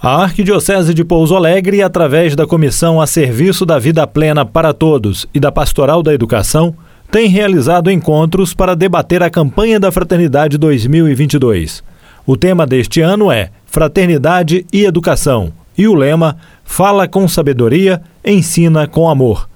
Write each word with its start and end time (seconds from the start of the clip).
A 0.00 0.22
Arquidiocese 0.22 0.94
de 0.94 1.02
Pouso 1.02 1.34
Alegre, 1.34 1.82
através 1.82 2.36
da 2.36 2.46
Comissão 2.46 3.00
a 3.00 3.06
Serviço 3.06 3.66
da 3.66 3.80
Vida 3.80 4.06
Plena 4.06 4.44
para 4.44 4.72
Todos 4.72 5.26
e 5.34 5.40
da 5.40 5.50
Pastoral 5.50 6.04
da 6.04 6.14
Educação, 6.14 6.72
tem 7.10 7.26
realizado 7.28 7.90
encontros 7.90 8.54
para 8.54 8.76
debater 8.76 9.24
a 9.24 9.30
campanha 9.30 9.80
da 9.80 9.90
Fraternidade 9.90 10.56
2022. 10.56 11.82
O 12.24 12.36
tema 12.36 12.64
deste 12.64 13.00
ano 13.00 13.32
é 13.32 13.50
Fraternidade 13.66 14.64
e 14.72 14.84
Educação 14.84 15.52
e 15.76 15.88
o 15.88 15.94
lema 15.94 16.36
Fala 16.62 17.08
com 17.08 17.26
sabedoria, 17.26 18.00
ensina 18.24 18.86
com 18.86 19.10
amor. 19.10 19.48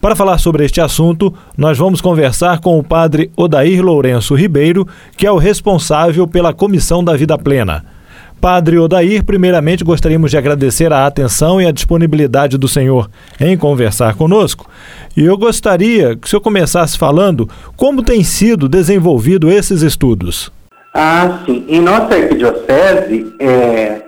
Para 0.00 0.14
falar 0.14 0.38
sobre 0.38 0.64
este 0.64 0.80
assunto, 0.80 1.34
nós 1.56 1.76
vamos 1.76 2.00
conversar 2.00 2.60
com 2.60 2.78
o 2.78 2.84
padre 2.84 3.32
Odair 3.36 3.84
Lourenço 3.84 4.36
Ribeiro, 4.36 4.86
que 5.16 5.26
é 5.26 5.32
o 5.32 5.38
responsável 5.38 6.28
pela 6.28 6.54
Comissão 6.54 7.02
da 7.02 7.16
Vida 7.16 7.36
Plena. 7.36 7.97
Padre 8.40 8.78
Odair, 8.78 9.24
primeiramente 9.24 9.82
gostaríamos 9.82 10.30
de 10.30 10.38
agradecer 10.38 10.92
a 10.92 11.06
atenção 11.06 11.60
e 11.60 11.66
a 11.66 11.72
disponibilidade 11.72 12.56
do 12.56 12.68
senhor 12.68 13.10
em 13.40 13.56
conversar 13.56 14.14
conosco. 14.14 14.68
E 15.16 15.24
eu 15.24 15.36
gostaria 15.36 16.16
que 16.16 16.26
o 16.26 16.30
senhor 16.30 16.40
começasse 16.40 16.96
falando 16.96 17.48
como 17.76 18.02
tem 18.02 18.22
sido 18.22 18.68
desenvolvido 18.68 19.50
esses 19.50 19.82
estudos. 19.82 20.52
Ah, 20.94 21.40
sim. 21.44 21.64
Em 21.68 21.80
nossa 21.80 22.14
arquidiocese, 22.14 23.32
é, 23.40 24.02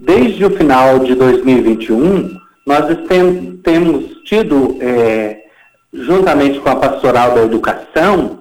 desde 0.00 0.44
o 0.44 0.50
final 0.50 0.98
de 1.00 1.14
2021, 1.14 2.38
nós 2.66 2.86
tem, 3.06 3.60
temos 3.62 4.04
tido, 4.24 4.78
é, 4.80 5.38
juntamente 5.92 6.58
com 6.60 6.70
a 6.70 6.76
Pastoral 6.76 7.34
da 7.34 7.42
Educação, 7.42 8.40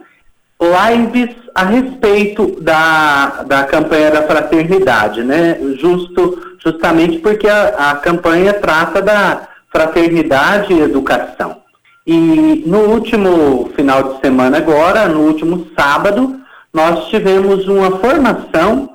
lives 0.63 1.35
a 1.53 1.65
respeito 1.65 2.57
da, 2.61 3.43
da 3.43 3.63
campanha 3.65 4.11
da 4.11 4.23
fraternidade, 4.23 5.23
né? 5.23 5.57
Justo, 5.79 6.57
justamente 6.63 7.19
porque 7.19 7.47
a, 7.47 7.91
a 7.91 7.95
campanha 7.95 8.53
trata 8.53 9.01
da 9.01 9.47
fraternidade 9.71 10.73
e 10.73 10.81
educação. 10.81 11.57
E 12.05 12.63
no 12.65 12.79
último 12.79 13.71
final 13.75 14.13
de 14.13 14.19
semana 14.19 14.57
agora, 14.57 15.07
no 15.07 15.21
último 15.21 15.67
sábado, 15.77 16.39
nós 16.73 17.07
tivemos 17.07 17.67
uma 17.67 17.97
formação 17.99 18.89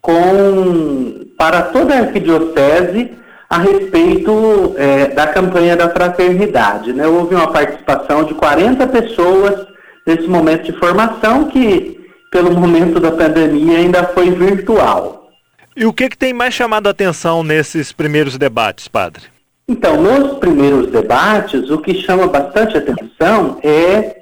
com 0.00 1.24
para 1.36 1.62
toda 1.62 1.94
a 1.94 1.98
arquidiocese 1.98 3.12
a 3.50 3.58
respeito 3.58 4.74
é, 4.76 5.08
da 5.08 5.26
campanha 5.26 5.76
da 5.76 5.88
fraternidade. 5.90 6.92
Né? 6.92 7.06
Houve 7.06 7.34
uma 7.34 7.50
participação 7.50 8.24
de 8.24 8.34
40 8.34 8.86
pessoas 8.86 9.73
nesse 10.06 10.26
momento 10.26 10.64
de 10.64 10.78
formação 10.78 11.44
que, 11.44 12.00
pelo 12.30 12.52
momento 12.52 13.00
da 13.00 13.12
pandemia, 13.12 13.78
ainda 13.78 14.04
foi 14.08 14.30
virtual. 14.30 15.30
E 15.76 15.84
o 15.86 15.92
que, 15.92 16.08
que 16.08 16.18
tem 16.18 16.32
mais 16.32 16.54
chamado 16.54 16.86
a 16.86 16.90
atenção 16.90 17.42
nesses 17.42 17.92
primeiros 17.92 18.38
debates, 18.38 18.86
padre? 18.86 19.24
Então, 19.66 20.00
nos 20.00 20.38
primeiros 20.38 20.90
debates, 20.90 21.70
o 21.70 21.78
que 21.78 21.94
chama 21.94 22.26
bastante 22.26 22.76
atenção 22.76 23.58
é 23.62 24.20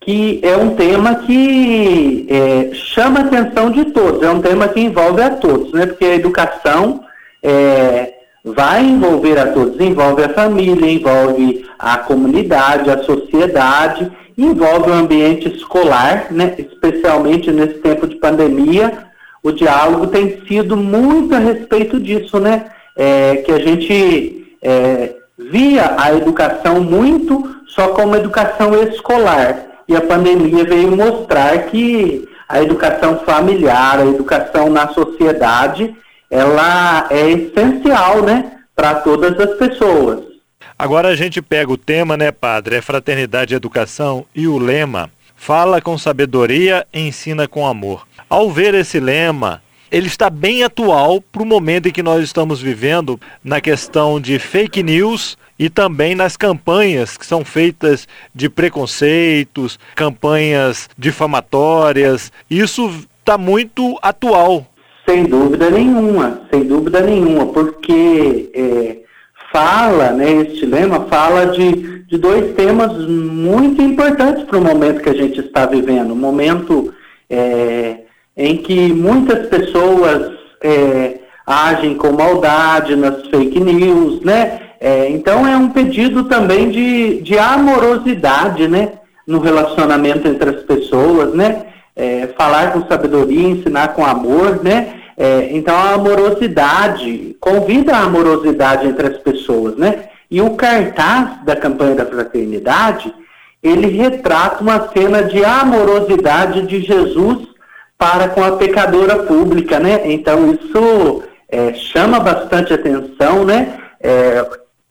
que 0.00 0.40
é 0.44 0.56
um 0.56 0.76
tema 0.76 1.16
que 1.16 2.26
é, 2.30 2.70
chama 2.72 3.20
a 3.20 3.22
atenção 3.24 3.70
de 3.72 3.86
todos, 3.86 4.22
é 4.22 4.30
um 4.30 4.40
tema 4.40 4.68
que 4.68 4.80
envolve 4.80 5.20
a 5.20 5.30
todos, 5.30 5.72
né? 5.72 5.86
Porque 5.86 6.04
a 6.04 6.14
educação 6.14 7.04
é, 7.42 8.14
vai 8.44 8.84
envolver 8.84 9.36
a 9.36 9.48
todos, 9.48 9.80
envolve 9.80 10.22
a 10.22 10.28
família, 10.28 10.88
envolve 10.88 11.66
a 11.76 11.98
comunidade, 11.98 12.88
a 12.88 13.02
sociedade, 13.02 14.08
envolve 14.36 14.90
o 14.90 14.94
ambiente 14.94 15.48
escolar, 15.48 16.26
né? 16.30 16.54
especialmente 16.58 17.50
nesse 17.50 17.74
tempo 17.74 18.06
de 18.06 18.16
pandemia, 18.16 19.06
o 19.42 19.52
diálogo 19.52 20.08
tem 20.08 20.42
sido 20.46 20.76
muito 20.76 21.34
a 21.34 21.38
respeito 21.38 22.00
disso, 22.00 22.40
né? 22.40 22.66
É, 22.96 23.36
que 23.36 23.52
a 23.52 23.58
gente 23.58 24.56
é, 24.62 25.14
via 25.38 25.94
a 25.98 26.12
educação 26.14 26.80
muito 26.80 27.56
só 27.68 27.88
como 27.88 28.16
educação 28.16 28.74
escolar. 28.82 29.66
E 29.86 29.94
a 29.94 30.00
pandemia 30.00 30.64
veio 30.64 30.96
mostrar 30.96 31.56
que 31.64 32.28
a 32.48 32.62
educação 32.62 33.20
familiar, 33.20 34.00
a 34.00 34.06
educação 34.06 34.68
na 34.68 34.88
sociedade, 34.88 35.94
ela 36.30 37.06
é 37.10 37.30
essencial, 37.30 38.22
né, 38.22 38.52
para 38.74 38.94
todas 38.96 39.38
as 39.38 39.56
pessoas. 39.56 40.35
Agora 40.78 41.08
a 41.08 41.16
gente 41.16 41.40
pega 41.40 41.72
o 41.72 41.78
tema, 41.78 42.18
né, 42.18 42.30
padre? 42.30 42.76
É 42.76 42.82
fraternidade 42.82 43.54
e 43.54 43.56
educação 43.56 44.26
e 44.34 44.46
o 44.46 44.58
lema 44.58 45.10
fala 45.34 45.80
com 45.80 45.96
sabedoria, 45.96 46.86
ensina 46.92 47.48
com 47.48 47.66
amor. 47.66 48.06
Ao 48.28 48.50
ver 48.50 48.74
esse 48.74 49.00
lema, 49.00 49.62
ele 49.90 50.06
está 50.06 50.28
bem 50.28 50.64
atual 50.64 51.22
para 51.22 51.42
o 51.42 51.46
momento 51.46 51.88
em 51.88 51.92
que 51.92 52.02
nós 52.02 52.22
estamos 52.22 52.60
vivendo 52.60 53.18
na 53.42 53.58
questão 53.58 54.20
de 54.20 54.38
fake 54.38 54.82
news 54.82 55.38
e 55.58 55.70
também 55.70 56.14
nas 56.14 56.36
campanhas 56.36 57.16
que 57.16 57.24
são 57.24 57.42
feitas 57.42 58.06
de 58.34 58.50
preconceitos, 58.50 59.78
campanhas 59.94 60.90
difamatórias. 60.98 62.30
Isso 62.50 62.92
está 63.20 63.38
muito 63.38 63.98
atual. 64.02 64.66
Sem 65.08 65.24
dúvida 65.24 65.70
nenhuma, 65.70 66.42
sem 66.52 66.64
dúvida 66.64 67.00
nenhuma, 67.00 67.46
porque 67.46 68.50
é, 68.52 69.05
fala, 69.52 70.10
né, 70.10 70.42
este 70.42 70.66
lema 70.66 71.06
fala 71.08 71.46
de, 71.46 72.04
de 72.06 72.18
dois 72.18 72.54
temas 72.54 72.92
muito 73.08 73.80
importantes 73.82 74.44
para 74.44 74.58
o 74.58 74.64
momento 74.64 75.02
que 75.02 75.08
a 75.08 75.14
gente 75.14 75.40
está 75.40 75.66
vivendo. 75.66 76.12
Um 76.12 76.16
momento 76.16 76.92
é, 77.28 77.98
em 78.36 78.56
que 78.58 78.92
muitas 78.92 79.48
pessoas 79.48 80.32
é, 80.62 81.20
agem 81.46 81.94
com 81.94 82.12
maldade 82.12 82.96
nas 82.96 83.26
fake 83.28 83.60
news, 83.60 84.20
né? 84.22 84.60
É, 84.80 85.08
então 85.08 85.46
é 85.46 85.56
um 85.56 85.70
pedido 85.70 86.24
também 86.24 86.70
de, 86.70 87.22
de 87.22 87.38
amorosidade, 87.38 88.68
né? 88.68 88.92
No 89.26 89.38
relacionamento 89.38 90.28
entre 90.28 90.50
as 90.50 90.62
pessoas, 90.62 91.32
né? 91.34 91.66
É, 91.94 92.28
falar 92.36 92.72
com 92.72 92.86
sabedoria, 92.86 93.48
ensinar 93.48 93.94
com 93.94 94.04
amor, 94.04 94.62
né? 94.62 94.95
É, 95.16 95.48
então 95.52 95.74
a 95.74 95.94
amorosidade, 95.94 97.36
convida 97.40 97.96
a 97.96 98.04
amorosidade 98.04 98.86
entre 98.86 99.06
as 99.06 99.16
pessoas, 99.18 99.76
né? 99.76 100.10
E 100.30 100.42
o 100.42 100.50
cartaz 100.50 101.44
da 101.44 101.56
campanha 101.56 101.94
da 101.94 102.04
fraternidade, 102.04 103.14
ele 103.62 103.86
retrata 103.88 104.62
uma 104.62 104.88
cena 104.88 105.22
de 105.22 105.44
amorosidade 105.44 106.66
de 106.66 106.80
Jesus 106.80 107.48
para 107.96 108.28
com 108.28 108.44
a 108.44 108.52
pecadora 108.52 109.16
pública, 109.20 109.78
né? 109.78 110.02
Então 110.04 110.52
isso 110.52 111.22
é, 111.48 111.72
chama 111.72 112.20
bastante 112.20 112.74
atenção, 112.74 113.44
né? 113.44 113.78
É, 114.00 114.46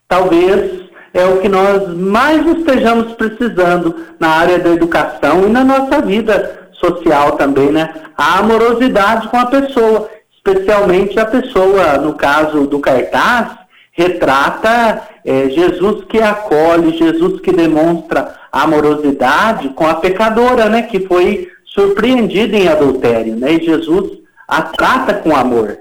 talvez 0.08 0.86
é 1.14 1.26
o 1.26 1.38
que 1.38 1.48
nós 1.48 1.96
mais 1.96 2.46
estejamos 2.46 3.14
precisando 3.14 3.96
na 4.20 4.30
área 4.30 4.60
da 4.60 4.72
educação 4.72 5.48
e 5.48 5.50
na 5.50 5.64
nossa 5.64 6.02
vida 6.02 6.70
social 6.74 7.34
também, 7.34 7.72
né? 7.72 7.94
A 8.18 8.40
amorosidade 8.40 9.28
com 9.30 9.38
a 9.38 9.46
pessoa, 9.46 10.10
especialmente 10.46 11.20
a 11.20 11.26
pessoa, 11.26 11.98
no 11.98 12.14
caso 12.14 12.68
do 12.68 12.80
cartaz, 12.80 13.58
retrata 13.92 15.02
é, 15.26 15.50
Jesus 15.50 16.04
que 16.06 16.20
acolhe, 16.20 16.98
Jesus 16.98 17.42
que 17.42 17.52
demonstra 17.52 18.36
amorosidade 18.52 19.70
com 19.70 19.88
a 19.88 19.96
pecadora, 19.96 20.70
né? 20.70 20.84
Que 20.84 21.00
foi 21.08 21.50
surpreendida 21.66 22.56
em 22.56 22.68
adultério, 22.68 23.36
né? 23.36 23.54
E 23.54 23.66
Jesus 23.66 24.20
a 24.48 24.62
trata 24.62 25.16
com 25.16 25.36
amor. 25.36 25.80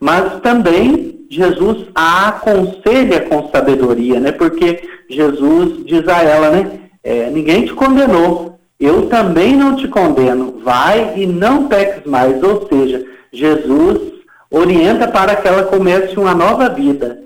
Mas 0.00 0.40
também 0.40 1.26
Jesus 1.28 1.86
a 1.94 2.28
aconselha 2.28 3.20
com 3.22 3.50
sabedoria, 3.50 4.18
né? 4.18 4.32
Porque 4.32 4.82
Jesus 5.10 5.84
diz 5.84 6.08
a 6.08 6.22
ela, 6.22 6.50
né? 6.50 6.80
É, 7.04 7.28
ninguém 7.30 7.66
te 7.66 7.74
condenou, 7.74 8.58
eu 8.80 9.08
também 9.08 9.56
não 9.56 9.76
te 9.76 9.86
condeno. 9.88 10.60
Vai 10.64 11.14
e 11.16 11.26
não 11.26 11.68
peques 11.68 12.04
mais. 12.04 12.42
Ou 12.42 12.66
seja, 12.68 13.04
Jesus 13.32 13.98
orienta 14.50 15.08
para 15.08 15.36
que 15.36 15.48
ela 15.48 15.64
comece 15.64 16.16
uma 16.18 16.34
nova 16.34 16.68
vida. 16.68 17.20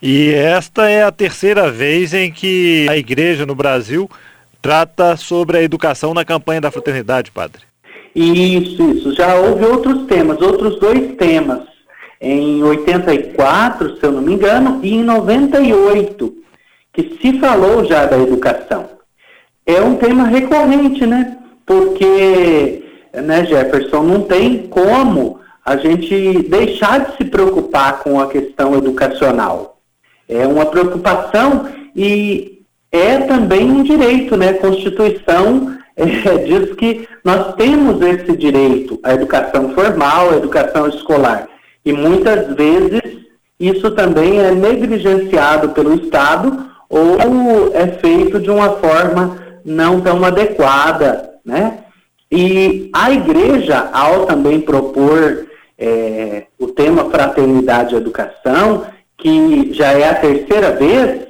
E 0.00 0.32
esta 0.32 0.88
é 0.88 1.02
a 1.02 1.10
terceira 1.10 1.70
vez 1.70 2.14
em 2.14 2.30
que 2.30 2.86
a 2.88 2.96
igreja 2.96 3.44
no 3.44 3.54
Brasil 3.54 4.08
trata 4.62 5.16
sobre 5.16 5.58
a 5.58 5.62
educação 5.62 6.14
na 6.14 6.24
campanha 6.24 6.60
da 6.60 6.70
fraternidade, 6.70 7.30
padre. 7.30 7.62
Isso, 8.14 8.82
isso. 8.90 9.14
Já 9.14 9.34
houve 9.36 9.64
outros 9.64 10.06
temas, 10.06 10.40
outros 10.40 10.78
dois 10.78 11.16
temas. 11.16 11.60
Em 12.20 12.62
84, 12.62 13.96
se 13.96 14.04
eu 14.04 14.12
não 14.12 14.22
me 14.22 14.34
engano, 14.34 14.80
e 14.82 14.94
em 14.94 15.04
98, 15.04 16.34
que 16.92 17.16
se 17.20 17.38
falou 17.38 17.84
já 17.84 18.06
da 18.06 18.18
educação. 18.18 18.90
É 19.64 19.80
um 19.80 19.96
tema 19.96 20.24
recorrente, 20.24 21.06
né? 21.06 21.36
Porque, 21.64 22.82
né, 23.22 23.44
Jefferson, 23.44 24.02
não 24.02 24.22
tem 24.22 24.66
como 24.68 25.40
a 25.64 25.76
gente 25.76 26.48
deixar 26.48 27.00
de 27.00 27.16
se 27.16 27.24
preocupar 27.24 27.98
com 27.98 28.18
a 28.20 28.28
questão 28.28 28.74
educacional. 28.74 29.78
É 30.28 30.46
uma 30.46 30.66
preocupação 30.66 31.68
e 31.94 32.62
é 32.90 33.18
também 33.18 33.70
um 33.70 33.82
direito, 33.82 34.36
né? 34.36 34.50
A 34.50 34.54
Constituição 34.54 35.76
é, 35.94 36.06
diz 36.38 36.74
que 36.74 37.06
nós 37.22 37.54
temos 37.56 38.00
esse 38.00 38.36
direito 38.36 38.98
à 39.02 39.12
educação 39.14 39.74
formal, 39.74 40.30
à 40.30 40.36
educação 40.36 40.88
escolar. 40.88 41.46
E 41.84 41.92
muitas 41.92 42.54
vezes 42.54 43.18
isso 43.60 43.90
também 43.90 44.38
é 44.38 44.52
negligenciado 44.52 45.70
pelo 45.70 45.94
Estado 45.94 46.66
ou 46.88 47.74
é 47.74 47.86
feito 47.88 48.40
de 48.40 48.50
uma 48.50 48.70
forma 48.76 49.36
não 49.64 50.00
tão 50.00 50.24
adequada, 50.24 51.30
né? 51.44 51.80
E 52.30 52.90
a 52.92 53.10
igreja, 53.10 53.88
ao 53.92 54.26
também 54.26 54.60
propor 54.60 55.46
é, 55.78 56.44
o 56.58 56.68
tema 56.68 57.10
fraternidade 57.10 57.94
e 57.94 57.98
educação, 57.98 58.86
que 59.16 59.72
já 59.72 59.92
é 59.92 60.08
a 60.08 60.14
terceira 60.14 60.72
vez, 60.72 61.26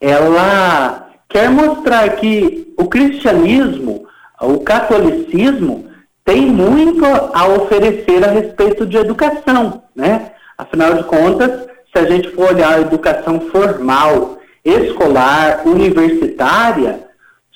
ela 0.00 1.10
quer 1.28 1.50
mostrar 1.50 2.08
que 2.16 2.72
o 2.76 2.86
cristianismo, 2.86 4.06
o 4.40 4.58
catolicismo, 4.60 5.88
tem 6.24 6.46
muito 6.46 7.04
a 7.04 7.46
oferecer 7.48 8.24
a 8.24 8.30
respeito 8.30 8.86
de 8.86 8.96
educação, 8.96 9.82
né? 9.94 10.32
Afinal 10.56 10.94
de 10.94 11.04
contas, 11.04 11.66
se 11.92 11.98
a 11.98 12.04
gente 12.04 12.28
for 12.30 12.52
olhar 12.52 12.74
a 12.74 12.80
educação 12.80 13.40
formal, 13.52 14.38
escolar, 14.64 15.62
universitária, 15.66 17.09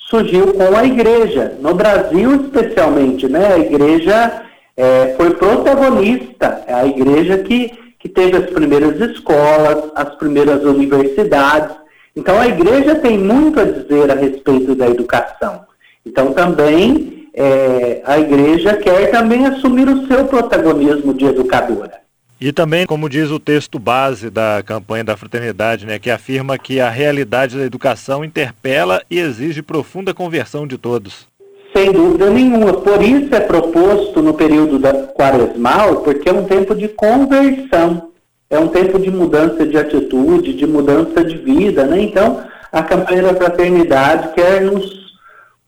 surgiu 0.09 0.53
com 0.53 0.75
a 0.75 0.83
igreja. 0.83 1.57
No 1.59 1.73
Brasil, 1.73 2.35
especialmente, 2.35 3.27
né? 3.27 3.53
A 3.53 3.59
igreja 3.59 4.43
é, 4.77 5.13
foi 5.17 5.31
protagonista, 5.31 6.63
é 6.67 6.73
a 6.73 6.85
igreja 6.85 7.37
que, 7.39 7.71
que 7.99 8.09
teve 8.09 8.37
as 8.37 8.49
primeiras 8.49 8.99
escolas, 8.99 9.91
as 9.95 10.15
primeiras 10.15 10.63
universidades. 10.63 11.75
Então, 12.15 12.39
a 12.39 12.47
igreja 12.47 12.95
tem 12.95 13.17
muito 13.17 13.59
a 13.59 13.65
dizer 13.65 14.09
a 14.11 14.15
respeito 14.15 14.75
da 14.75 14.87
educação. 14.87 15.65
Então, 16.05 16.31
também, 16.33 17.27
é, 17.33 18.01
a 18.05 18.19
igreja 18.19 18.77
quer 18.77 19.11
também 19.11 19.45
assumir 19.45 19.89
o 19.89 20.07
seu 20.07 20.25
protagonismo 20.25 21.13
de 21.13 21.25
educadora. 21.25 22.04
E 22.45 22.51
também, 22.51 22.85
como 22.85 23.09
diz 23.09 23.31
o 23.31 23.39
texto 23.39 23.79
base 23.79 24.29
da 24.29 24.61
campanha 24.63 25.03
da 25.03 25.17
fraternidade, 25.17 25.83
né, 25.83 25.97
que 25.97 26.11
afirma 26.11 26.59
que 26.59 26.79
a 26.79 26.91
realidade 26.91 27.57
da 27.57 27.63
educação 27.63 28.23
interpela 28.23 29.01
e 29.09 29.17
exige 29.17 29.63
profunda 29.63 30.13
conversão 30.13 30.67
de 30.67 30.77
todos. 30.77 31.25
Sem 31.75 31.91
dúvida 31.91 32.29
nenhuma. 32.29 32.73
Por 32.73 33.01
isso 33.01 33.33
é 33.33 33.39
proposto 33.39 34.21
no 34.21 34.35
período 34.35 34.77
da 34.77 34.93
quaresmal, 34.93 36.01
porque 36.01 36.29
é 36.29 36.33
um 36.33 36.43
tempo 36.43 36.75
de 36.75 36.87
conversão, 36.87 38.11
é 38.47 38.59
um 38.59 38.67
tempo 38.67 38.99
de 38.99 39.09
mudança 39.09 39.65
de 39.65 39.75
atitude, 39.75 40.53
de 40.53 40.67
mudança 40.67 41.23
de 41.23 41.37
vida. 41.37 41.83
Né? 41.85 42.03
Então, 42.03 42.43
a 42.71 42.83
campanha 42.83 43.23
da 43.23 43.33
fraternidade 43.33 44.35
quer 44.35 44.61
nos 44.61 45.17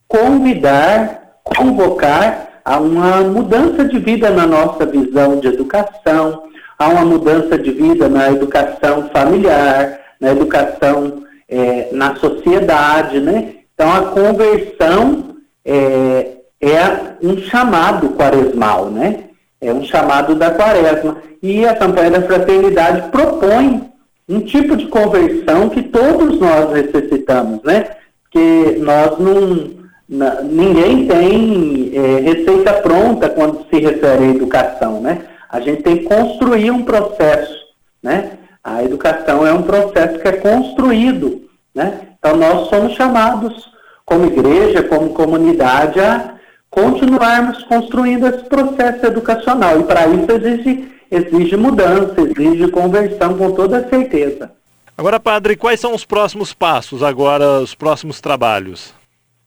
convidar, 0.08 1.40
convocar 1.44 2.62
a 2.64 2.78
uma 2.80 3.22
mudança 3.22 3.84
de 3.84 3.98
vida 3.98 4.30
na 4.30 4.46
nossa 4.46 4.86
visão 4.86 5.40
de 5.40 5.48
educação, 5.48 6.44
há 6.78 6.88
uma 6.88 7.06
mudança 7.06 7.58
de 7.58 7.72
vida 7.72 8.08
na 8.08 8.32
educação 8.32 9.10
familiar, 9.10 10.00
na 10.20 10.32
educação 10.32 11.24
é, 11.50 11.90
na 11.92 12.16
sociedade, 12.16 13.20
né? 13.20 13.56
Então 13.74 13.92
a 13.94 14.02
conversão 14.08 15.36
é, 15.64 16.38
é 16.62 17.16
um 17.22 17.38
chamado 17.38 18.10
quaresmal, 18.10 18.90
né? 18.90 19.26
É 19.62 19.74
um 19.74 19.84
chamado 19.84 20.36
da 20.36 20.52
quaresma. 20.52 21.18
E 21.42 21.66
a 21.66 21.76
campanha 21.76 22.12
da 22.12 22.22
fraternidade 22.22 23.10
propõe 23.10 23.84
um 24.30 24.42
tipo 24.42 24.76
de 24.76 24.88
conversão 24.88 25.70
que 25.70 25.84
todos 25.84 26.40
nós 26.40 26.72
necessitamos, 26.72 27.62
né? 27.64 27.88
Que 28.30 28.78
nós 28.80 29.18
não. 29.18 30.44
ninguém 30.44 31.08
tem 31.08 31.92
é, 31.94 32.20
receita 32.20 32.74
pronta 32.74 33.30
quando 33.30 33.66
se 33.70 33.80
refere 33.80 34.26
à 34.26 34.30
educação, 34.30 35.02
né? 35.02 35.22
A 35.50 35.60
gente 35.60 35.84
tem 35.84 35.98
que 35.98 36.04
construir 36.06 36.72
um 36.72 36.84
processo, 36.84 37.56
né? 38.02 38.32
A 38.64 38.84
educação 38.84 39.48
é 39.48 39.54
um 39.54 39.64
processo 39.64 40.20
que 40.20 40.28
é 40.28 40.34
construído, 40.34 41.50
né? 41.74 42.02
Então 42.20 42.36
nós 42.36 42.68
somos 42.70 42.94
chamados, 42.94 43.70
como 44.06 44.26
igreja, 44.26 44.84
como 44.84 45.14
comunidade, 45.14 46.00
a 46.00 46.36
continuarmos 46.70 47.64
construindo 47.64 48.28
esse 48.28 48.44
processo 48.44 49.06
educacional. 49.06 49.80
E 49.80 49.84
para 49.84 50.08
isso 50.08 50.32
exige, 50.32 50.92
exige 51.10 51.56
mudança, 51.56 52.16
exige 52.20 52.70
conversão 52.70 53.38
com 53.38 53.52
toda 53.52 53.88
certeza. 53.88 54.52
Agora, 54.98 55.20
padre, 55.20 55.56
quais 55.56 55.80
são 55.80 55.94
os 55.94 56.04
próximos 56.04 56.54
passos 56.54 57.04
agora, 57.04 57.60
os 57.62 57.76
próximos 57.76 58.20
trabalhos? 58.20 58.94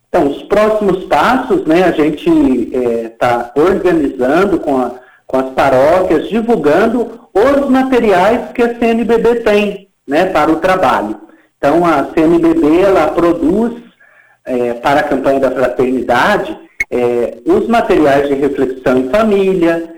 Então, 0.09 0.29
os 0.29 0.43
próximos 0.45 1.05
passos, 1.05 1.65
né, 1.67 1.85
a 1.85 1.93
gente 1.93 2.29
está 3.05 3.53
é, 3.55 3.61
organizando 3.61 4.59
com 4.59 4.79
a 4.79 4.93
com 5.31 5.39
as 5.39 5.51
paróquias, 5.51 6.29
divulgando 6.29 7.29
os 7.33 7.69
materiais 7.69 8.51
que 8.53 8.63
a 8.63 8.75
CNBB 8.79 9.37
tem 9.37 9.89
né, 10.07 10.27
para 10.27 10.51
o 10.51 10.57
trabalho. 10.57 11.21
Então, 11.57 11.85
a 11.85 12.07
CNBB 12.13 12.81
ela 12.81 13.09
produz 13.09 13.75
é, 14.45 14.75
para 14.75 15.01
a 15.01 15.05
campanha 15.05 15.39
da 15.39 15.51
fraternidade 15.51 16.59
é, 16.91 17.39
os 17.47 17.69
materiais 17.69 18.29
de 18.29 18.35
reflexão 18.35 18.99
em 18.99 19.09
família, 19.09 19.95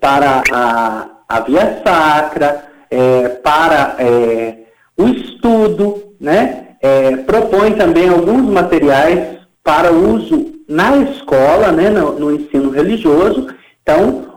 para 0.00 0.42
a, 0.50 1.08
a 1.28 1.40
via 1.40 1.82
sacra, 1.84 2.64
é, 2.90 3.28
para 3.28 3.96
é, 3.98 4.54
o 4.96 5.06
estudo, 5.08 6.14
né? 6.18 6.68
É, 6.82 7.14
propõe 7.18 7.74
também 7.74 8.08
alguns 8.08 8.50
materiais 8.50 9.38
para 9.62 9.92
uso 9.92 10.50
na 10.66 10.96
escola, 10.96 11.70
né, 11.72 11.90
no, 11.90 12.18
no 12.18 12.34
ensino 12.34 12.70
religioso. 12.70 13.48
Então, 13.82 14.29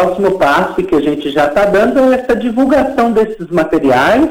próximo 0.00 0.38
passo 0.38 0.82
que 0.82 0.94
a 0.94 1.00
gente 1.00 1.30
já 1.30 1.46
está 1.46 1.66
dando 1.66 2.12
é 2.12 2.16
essa 2.16 2.34
divulgação 2.34 3.12
desses 3.12 3.48
materiais 3.50 4.28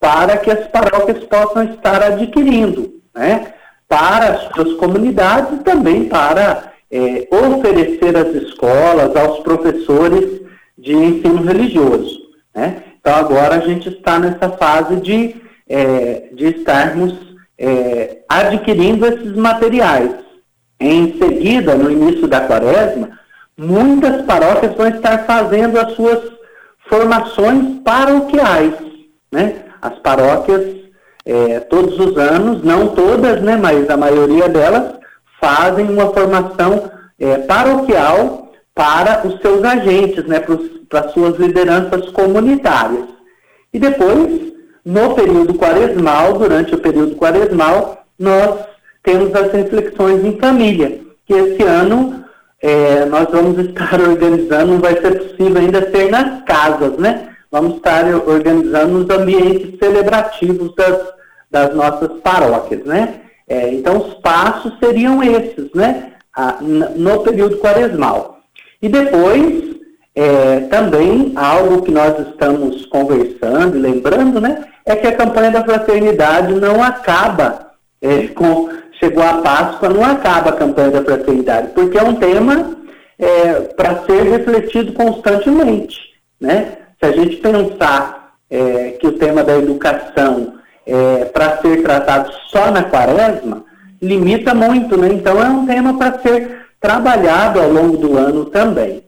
para 0.00 0.36
que 0.36 0.50
as 0.50 0.66
paróquias 0.68 1.22
possam 1.24 1.64
estar 1.64 2.02
adquirindo, 2.02 2.94
né? 3.14 3.52
Para 3.88 4.30
as 4.32 4.54
suas 4.54 4.74
comunidades 4.74 5.60
e 5.60 5.62
também 5.62 6.08
para 6.08 6.72
é, 6.90 7.28
oferecer 7.30 8.16
às 8.16 8.34
escolas, 8.34 9.14
aos 9.16 9.40
professores 9.40 10.42
de 10.76 10.92
ensino 10.92 11.42
religioso, 11.42 12.20
né? 12.54 12.82
Então 13.00 13.14
agora 13.14 13.56
a 13.56 13.60
gente 13.60 13.88
está 13.88 14.18
nessa 14.18 14.50
fase 14.50 14.96
de, 14.96 15.36
é, 15.68 16.30
de 16.32 16.46
estarmos 16.46 17.14
é, 17.56 18.18
adquirindo 18.28 19.06
esses 19.06 19.34
materiais. 19.36 20.10
Em 20.78 21.16
seguida, 21.16 21.74
no 21.74 21.90
início 21.90 22.26
da 22.26 22.40
quaresma, 22.40 23.16
muitas 23.58 24.22
paróquias 24.22 24.74
vão 24.74 24.88
estar 24.88 25.24
fazendo 25.24 25.78
as 25.78 25.92
suas 25.92 26.20
formações 26.88 27.80
paroquiais, 27.82 28.74
né? 29.32 29.64
As 29.80 29.98
paróquias, 29.98 30.76
é, 31.24 31.60
todos 31.60 31.98
os 31.98 32.16
anos, 32.16 32.62
não 32.62 32.88
todas, 32.88 33.42
né, 33.42 33.56
mas 33.56 33.88
a 33.90 33.96
maioria 33.96 34.48
delas, 34.48 34.94
fazem 35.40 35.88
uma 35.88 36.12
formação 36.12 36.90
é, 37.18 37.38
paroquial 37.38 38.52
para 38.74 39.26
os 39.26 39.40
seus 39.40 39.64
agentes, 39.64 40.24
né, 40.26 40.40
para 40.88 41.00
as 41.00 41.12
suas 41.12 41.36
lideranças 41.38 42.10
comunitárias. 42.10 43.04
E 43.72 43.78
depois, 43.78 44.52
no 44.84 45.14
período 45.14 45.54
quaresmal, 45.54 46.34
durante 46.34 46.74
o 46.74 46.78
período 46.78 47.16
quaresmal, 47.16 48.04
nós 48.18 48.60
temos 49.02 49.34
as 49.34 49.52
reflexões 49.52 50.24
em 50.24 50.38
família, 50.38 51.00
que 51.26 51.34
esse 51.34 51.62
ano 51.62 52.25
é, 52.66 53.04
nós 53.04 53.28
vamos 53.30 53.56
estar 53.58 53.94
organizando, 54.02 54.72
não 54.72 54.80
vai 54.80 55.00
ser 55.00 55.18
possível 55.18 55.58
ainda 55.58 55.88
ser 55.88 56.10
nas 56.10 56.42
casas, 56.42 56.98
né? 56.98 57.28
Vamos 57.48 57.76
estar 57.76 58.04
organizando 58.26 58.98
os 58.98 59.10
ambientes 59.10 59.78
celebrativos 59.78 60.74
das, 60.74 60.98
das 61.48 61.74
nossas 61.76 62.10
paróquias, 62.24 62.84
né? 62.84 63.20
É, 63.48 63.72
então, 63.72 63.98
os 63.98 64.14
passos 64.14 64.76
seriam 64.80 65.22
esses, 65.22 65.72
né? 65.72 66.12
no 66.96 67.20
período 67.20 67.56
quaresmal. 67.56 68.40
E 68.82 68.90
depois, 68.90 69.76
é, 70.14 70.60
também, 70.68 71.32
algo 71.34 71.80
que 71.80 71.90
nós 71.90 72.18
estamos 72.28 72.84
conversando 72.86 73.76
e 73.76 73.80
lembrando, 73.80 74.38
né? 74.38 74.64
É 74.84 74.96
que 74.96 75.06
a 75.06 75.16
campanha 75.16 75.52
da 75.52 75.64
fraternidade 75.64 76.52
não 76.54 76.82
acaba 76.82 77.70
é, 78.02 78.26
com 78.26 78.68
chegou 78.98 79.22
a 79.22 79.38
Páscoa, 79.38 79.88
não 79.88 80.04
acaba 80.04 80.50
a 80.50 80.56
campanha 80.56 80.90
da 80.90 81.04
fraternidade, 81.04 81.68
porque 81.74 81.98
é 81.98 82.02
um 82.02 82.14
tema 82.14 82.76
é, 83.18 83.60
para 83.76 84.04
ser 84.04 84.22
refletido 84.22 84.92
constantemente. 84.92 85.98
Né? 86.40 86.78
Se 86.98 87.08
a 87.08 87.12
gente 87.12 87.36
pensar 87.36 88.34
é, 88.50 88.92
que 88.92 89.06
o 89.06 89.12
tema 89.12 89.42
da 89.42 89.56
educação 89.56 90.54
é 90.86 91.24
para 91.24 91.58
ser 91.58 91.82
tratado 91.82 92.32
só 92.48 92.70
na 92.70 92.84
quaresma, 92.84 93.64
limita 94.00 94.54
muito, 94.54 94.96
né? 94.96 95.08
Então 95.08 95.42
é 95.42 95.48
um 95.48 95.66
tema 95.66 95.98
para 95.98 96.18
ser 96.20 96.66
trabalhado 96.80 97.60
ao 97.60 97.70
longo 97.70 97.96
do 97.96 98.16
ano 98.16 98.44
também. 98.44 99.02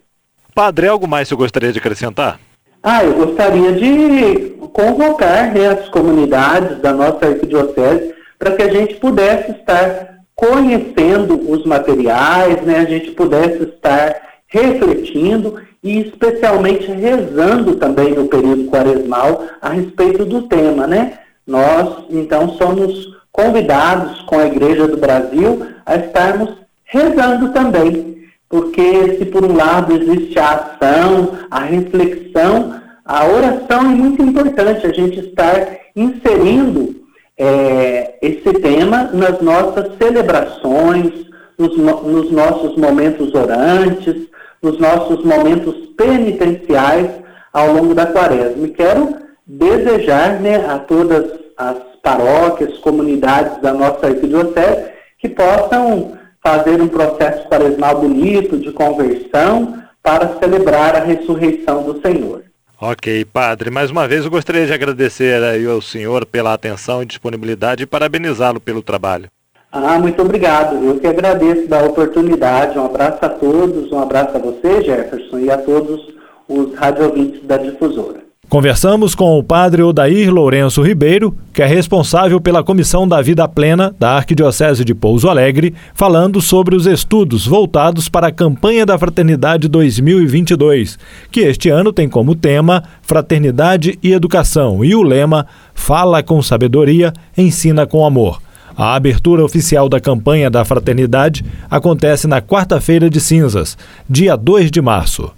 Padre, 0.55 0.89
algo 0.89 1.07
mais 1.07 1.29
que 1.29 1.35
eu 1.35 1.39
gostaria 1.39 1.73
de 1.73 1.79
acrescentar? 1.79 2.41
Ah, 2.83 3.05
eu 3.05 3.15
gostaria 3.15 3.73
de 3.73 4.57
convocar 4.73 5.53
né, 5.53 5.69
as 5.69 5.89
comunidades 5.89 6.79
da 6.79 6.93
nossa 6.93 7.27
arquidiocese 7.27 8.15
para 8.39 8.53
que 8.53 8.63
a 8.63 8.69
gente 8.69 8.95
pudesse 8.97 9.51
estar 9.53 10.19
conhecendo 10.35 11.51
os 11.51 11.65
materiais, 11.67 12.63
né, 12.63 12.79
a 12.79 12.85
gente 12.85 13.11
pudesse 13.11 13.65
estar 13.65 14.15
refletindo 14.47 15.61
e 15.83 16.01
especialmente 16.01 16.91
rezando 16.91 17.75
também 17.77 18.15
no 18.15 18.29
período 18.29 18.71
quaresmal 18.71 19.43
a 19.61 19.71
respeito 19.71 20.25
do 20.25 20.43
tema, 20.43 20.87
né? 20.87 21.19
Nós, 21.47 22.05
então, 22.11 22.51
somos 22.51 23.17
convidados 23.33 24.21
com 24.23 24.39
a 24.39 24.47
Igreja 24.47 24.87
do 24.87 24.97
Brasil 24.97 25.67
a 25.85 25.97
estarmos 25.97 26.55
rezando 26.85 27.53
também, 27.53 28.25
porque 28.49 29.19
se 29.19 29.25
por 29.27 29.45
um 29.45 29.57
lado 29.57 29.93
existe 29.93 30.39
a 30.39 30.53
ação, 30.53 31.39
a 31.51 31.61
reflexão, 31.61 32.81
a 33.05 33.27
oração 33.27 33.81
é 33.81 33.95
muito 33.95 34.23
importante 34.23 34.87
a 34.87 34.93
gente 34.93 35.21
estar 35.21 35.79
inserindo 35.95 36.98
é, 37.39 38.19
esse 38.21 38.53
tema 38.61 39.11
nas 39.13 39.41
nossas 39.41 39.97
celebrações, 39.97 41.13
nos, 41.57 41.77
nos 41.77 42.31
nossos 42.31 42.77
momentos 42.77 43.33
orantes, 43.35 44.29
nos 44.63 44.79
nossos 44.79 45.25
momentos 45.25 45.75
penitenciais 45.97 47.11
ao 47.53 47.73
longo 47.73 47.95
da 47.95 48.07
quaresma. 48.07 48.67
E 48.67 48.71
quero 48.71 49.17
desejar 49.47 50.41
né, 50.41 50.67
a 50.69 50.79
todas 50.79 51.39
as 51.57 51.79
paróquias, 52.03 52.79
comunidades 52.79 53.61
da 53.61 53.73
nossa 53.73 54.07
arquidiocese 54.07 54.91
que 55.19 55.29
possam 55.29 56.19
fazer 56.43 56.81
um 56.81 56.89
processo 56.89 57.49
quaresmal 57.49 58.01
bonito 58.01 58.57
de 58.59 58.73
conversão 58.73 59.83
para 60.03 60.39
celebrar 60.39 60.97
a 60.97 61.01
ressurreição 61.01 61.83
do 61.83 62.01
Senhor. 62.01 62.48
Ok, 62.81 63.25
padre. 63.25 63.71
Mais 63.71 63.91
uma 63.91 64.07
vez 64.07 64.25
eu 64.25 64.31
gostaria 64.31 64.65
de 64.65 64.73
agradecer 64.73 65.43
aí 65.43 65.67
ao 65.67 65.83
senhor 65.83 66.25
pela 66.25 66.55
atenção 66.55 67.03
e 67.03 67.07
disponibilidade 67.07 67.83
e 67.83 67.87
parabenizá-lo 67.87 68.61
pelo 68.61 68.83
trabalho. 68.83 69.29
Ah, 69.73 69.99
muito 69.99 70.23
obrigado. 70.23 70.77
Eu 70.77 71.01
que 71.01 71.07
agradeço 71.09 71.67
da 71.67 71.83
oportunidade. 71.83 72.79
Um 72.79 72.87
abraço 72.87 73.19
a 73.21 73.29
todos, 73.29 73.91
um 73.91 73.99
abraço 73.99 74.37
a 74.37 74.39
você, 74.39 74.83
Jefferson, 74.85 75.41
e 75.41 75.51
a 75.51 75.59
todos 75.59 76.15
os 76.47 76.73
radiovintes 76.75 77.43
da 77.43 77.57
difusora. 77.57 78.28
Conversamos 78.49 79.15
com 79.15 79.39
o 79.39 79.43
padre 79.43 79.83
Odair 79.83 80.33
Lourenço 80.33 80.81
Ribeiro, 80.81 81.37
que 81.53 81.61
é 81.61 81.67
responsável 81.67 82.41
pela 82.41 82.65
Comissão 82.65 83.07
da 83.07 83.21
Vida 83.21 83.47
Plena 83.47 83.95
da 84.01 84.13
Arquidiocese 84.13 84.87
de 84.87 84.95
Pouso 84.95 85.29
Alegre, 85.29 85.75
falando 85.93 86.41
sobre 86.41 86.75
os 86.75 86.87
estudos 86.87 87.47
voltados 87.47 88.09
para 88.09 88.29
a 88.29 88.33
campanha 88.33 88.87
da 88.87 88.97
Fraternidade 88.97 89.69
2022, 89.69 90.99
que 91.31 91.41
este 91.41 91.69
ano 91.69 91.93
tem 91.93 92.09
como 92.09 92.35
tema 92.35 92.85
Fraternidade 93.03 93.99
e 94.03 94.15
Educação 94.15 94.83
e 94.83 94.95
o 94.95 95.03
lema 95.03 95.47
Fala 95.75 96.23
com 96.23 96.41
sabedoria, 96.41 97.13
ensina 97.37 97.87
com 97.87 98.07
amor. 98.07 98.41
A 98.75 98.95
abertura 98.95 99.45
oficial 99.45 99.91
da 99.91 100.01
campanha 100.01 100.49
da 100.49 100.65
Fraternidade 100.65 101.45
acontece 101.71 102.27
na 102.27 102.41
quarta-feira 102.41 103.11
de 103.11 103.21
cinzas, 103.21 103.77
dia 104.09 104.37
2 104.37 104.71
de 104.71 104.81
março. 104.81 105.31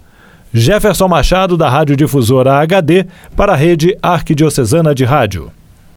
Jefferson 0.53 1.07
Machado, 1.07 1.55
da 1.55 1.69
Rádio 1.69 1.95
Difusora 1.95 2.59
HD, 2.59 3.05
para 3.35 3.53
a 3.53 3.55
Rede 3.55 3.97
Arquidiocesana 4.01 4.93
de 4.93 5.05
Rádio. 5.05 5.51